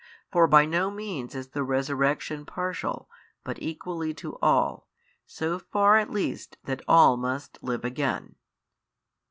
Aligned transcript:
For 0.31 0.47
by 0.47 0.65
no 0.65 0.89
means 0.89 1.35
is 1.35 1.49
the 1.49 1.61
Resurrection 1.61 2.43
partial, 2.43 3.07
but 3.43 3.61
equally 3.61 4.15
to 4.15 4.35
all, 4.41 4.87
so 5.27 5.59
far 5.59 5.97
at 5.99 6.09
least 6.09 6.57
that 6.63 6.81
all 6.87 7.17
must 7.17 7.61
live 7.61 7.85
again. 7.85 8.33